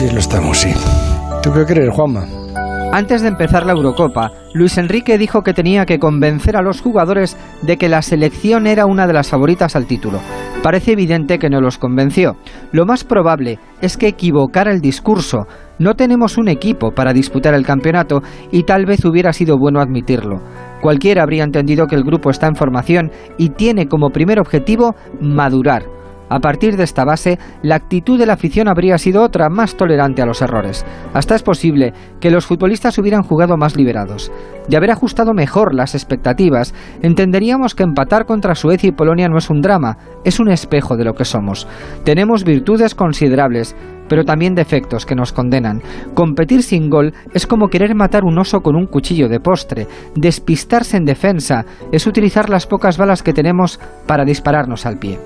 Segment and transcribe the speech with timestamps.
[0.00, 0.72] Sí, lo estamos, sí.
[1.42, 2.24] ¿Tú qué crees, Juanma?
[2.90, 7.36] Antes de empezar la Eurocopa, Luis Enrique dijo que tenía que convencer a los jugadores
[7.60, 10.20] de que la selección era una de las favoritas al título.
[10.62, 12.36] Parece evidente que no los convenció.
[12.72, 15.40] Lo más probable es que equivocara el discurso.
[15.78, 20.40] No tenemos un equipo para disputar el campeonato y tal vez hubiera sido bueno admitirlo.
[20.80, 25.99] Cualquiera habría entendido que el grupo está en formación y tiene como primer objetivo madurar
[26.30, 30.22] a partir de esta base, la actitud de la afición habría sido otra, más tolerante
[30.22, 30.86] a los errores.
[31.12, 34.30] Hasta es posible que los futbolistas hubieran jugado más liberados.
[34.68, 36.72] De haber ajustado mejor las expectativas,
[37.02, 41.04] entenderíamos que empatar contra Suecia y Polonia no es un drama, es un espejo de
[41.04, 41.66] lo que somos.
[42.04, 43.74] Tenemos virtudes considerables,
[44.08, 45.82] pero también defectos que nos condenan.
[46.14, 49.88] Competir sin gol es como querer matar un oso con un cuchillo de postre.
[50.14, 55.18] Despistarse en defensa es utilizar las pocas balas que tenemos para dispararnos al pie.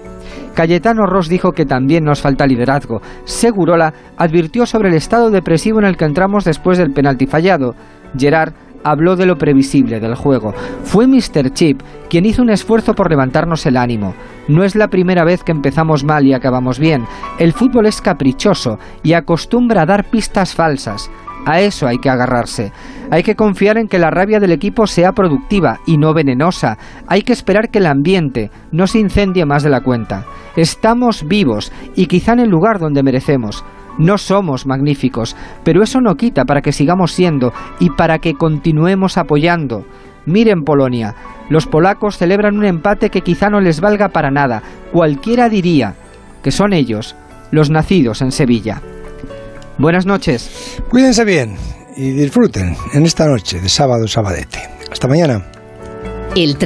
[0.55, 3.01] Cayetano Ross dijo que también nos falta liderazgo.
[3.25, 7.75] Segurola advirtió sobre el estado depresivo en el que entramos después del penalti fallado.
[8.17, 10.53] Gerard habló de lo previsible del juego.
[10.83, 11.51] Fue Mr.
[11.53, 14.15] Chip quien hizo un esfuerzo por levantarnos el ánimo.
[14.47, 17.07] No es la primera vez que empezamos mal y acabamos bien.
[17.39, 21.11] El fútbol es caprichoso y acostumbra a dar pistas falsas.
[21.47, 22.73] A eso hay que agarrarse.
[23.11, 26.79] Hay que confiar en que la rabia del equipo sea productiva y no venenosa.
[27.07, 30.25] Hay que esperar que el ambiente no se incendie más de la cuenta.
[30.57, 33.65] Estamos vivos y quizá en el lugar donde merecemos.
[33.99, 39.19] No somos magníficos, pero eso no quita para que sigamos siendo y para que continuemos
[39.19, 39.85] apoyando.
[40.27, 41.15] Miren Polonia,
[41.51, 44.63] los polacos celebran un empate que quizá no les valga para nada.
[44.93, 45.95] Cualquiera diría
[46.43, 47.15] que son ellos
[47.51, 48.81] los nacidos en Sevilla.
[49.79, 50.81] Buenas noches.
[50.89, 51.57] Cuídense bien
[51.97, 54.61] y disfruten en esta noche de sábado sabadete.
[54.91, 55.45] Hasta mañana.
[56.37, 56.57] El